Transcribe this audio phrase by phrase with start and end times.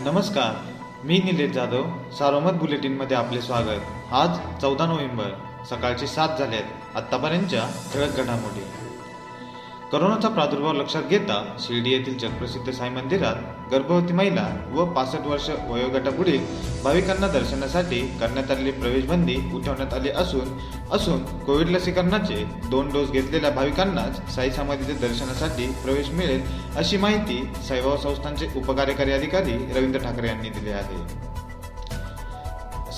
[0.00, 1.86] नमस्कार मी निलेश जाधव
[2.18, 3.80] सारोमत बुलेटिनमध्ये आपले स्वागत.
[4.12, 5.30] आज चौदा नोव्हेंबर
[5.70, 7.64] सकाळचे सात झाले आहेत आत्तापर्यंतच्या
[7.94, 8.60] ठळक घडामोडी.
[9.92, 16.40] करोनाचा प्रादुर्भाव लक्षात घेता शिर्डी येथील जगप्रसिद्ध साई मंदिरात गर्भवती महिला व पासष्ट वर्ष वयोगटापुढील
[16.84, 20.48] भाविकांना दर्शनासाठी करण्यात आलेली प्रवेशबंदी उठवण्यात आली असून
[20.92, 26.42] असून कोविड लसीकरणाचे दोन डोस घेतलेल्या भाविकांनाच साई समाधीचे दर्शनासाठी प्रवेश मिळेल
[26.76, 31.37] अशी माहिती साईबाबा संस्थांचे उपकार्यकारी अधिकारी रवींद्र ठाकरे यांनी दिली आहे.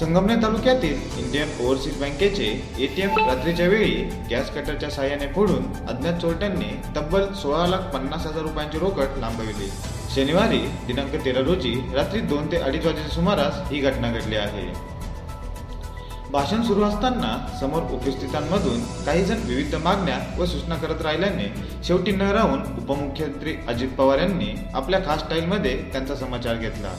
[0.00, 2.44] संगमनेर तालुक्यातील इंडियन ओव्हरसीज बँकेचे
[2.84, 3.94] एटीएम रात्रीच्या वेळी
[4.30, 9.68] गॅस कटरच्या साहाय्याने फोडून अज्ञात चोरट्यांनी तब्बल सोळा लाख पन्नास हजार रुपयांची रोकड लांबविली.
[10.14, 14.64] शनिवारी दिनांक तेरा रोजी रात्री दोन ते अडीच वाजेच्या सुमारास ही घटना घडली आहे.
[16.30, 21.52] भाषण सुरू असताना समोर उपस्थितांमधून काही जण विविध मागण्या व सूचना करत राहिल्याने
[21.84, 26.94] शेवटी न राहून उपमुख्यमंत्री अजित पवार यांनी आपल्या खास स्टाईलमध्ये त्यांचा समाचार घेतला.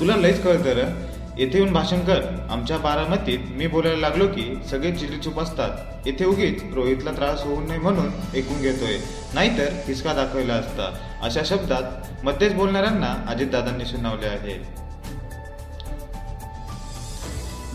[0.00, 2.20] तुला लयच कळतं येथे येऊन भाषण कर.
[2.50, 5.70] आमच्या बारामतीत मी बोलायला लागलो की सगळे चिलीचूप असतात.
[6.06, 8.96] येथे उगीच रोहितला त्रास होऊ नये म्हणून ऐकून घेतोय.
[9.34, 10.98] नाहीतर हिसका दाखवला असता?
[11.22, 11.82] अशा शब्दात
[12.24, 14.87] मध्येच बोलणाऱ्यांना अजितदादांनी सुनावले आहे.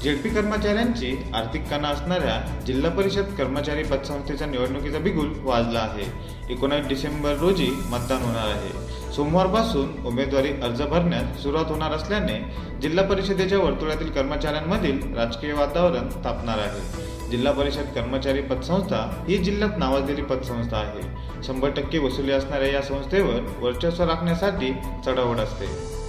[0.03, 6.05] जेडपी कर्मचाऱ्यांची आर्थिक कणा असणाऱ्या जिल्हा परिषद कर्मचारी पतसंस्थेच्या निवडणुकीचा बिगुल वाजला आहे.
[6.53, 8.71] एकोणावीस डिसेंबर रोजी मतदान होणार आहे.
[9.13, 12.39] सोमवारपासून उमेदवारी अर्ज भरण्यास सुरुवात होणार असल्याने
[12.81, 17.29] जिल्हा परिषदेच्या वर्तुळातील कर्मचाऱ्यांमधील राजकीय वातावरण तापणार आहे.
[17.31, 21.07] जिल्हा परिषद कर्मचारी पतसंस्था ही जिल्ह्यात नावाजलेली पतसंस्था आहे.
[21.43, 24.73] शंभर टक्के वसुली असणाऱ्या या संस्थेवर वर्चस्व राखण्यासाठी
[25.05, 26.02] चढावड असते.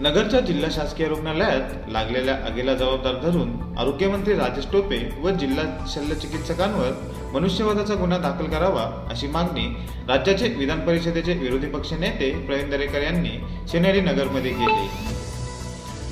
[0.00, 6.92] नगरच्या जिल्हा शासकीय रुग्णालयात लागलेल्या आगीला जबाबदार धरून आरोग्यमंत्री राजेश टोपे व जिल्हा शल्यचिकित्सकांवर
[7.32, 9.66] मनुष्यवधाचा गुन्हा दाखल करावा अशी मागणी
[10.08, 13.38] राज्याचे विधान परिषदेचे विरोधी पक्ष नेते प्रवीण दरेकर यांनी
[13.72, 15.17] शनिवारी नगरमध्ये केली.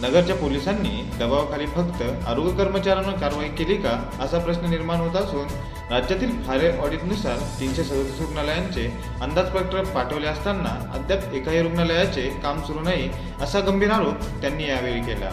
[0.01, 5.47] नगरच्या पोलिसांनी दबावाखाली फक्त आरोग्य कर्मचाऱ्यांवर कारवाई केली का असा प्रश्न निर्माण होत असून
[5.91, 8.87] राज्यातील फायर ऑडिटनुसार तीनशे सदतीस रुग्णालयांचे
[9.23, 15.31] अंदाजपत्र पाठवले असताना अद्याप एकाही रुग्णालयाचे काम सुरू नाही असा गंभीर आरोप त्यांनी यावेळी केला.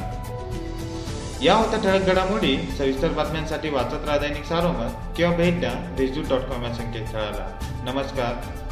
[1.43, 6.41] या होत्या ठळक घडामोडी सविस्तर बातम्यांसाठी वाचत राहा दैनिक सारोमत किंवा भेट द्या देशदूत डॉट
[6.41, 7.47] कॉम या संकेतस्थळाला.
[7.91, 8.62] नमस्कार.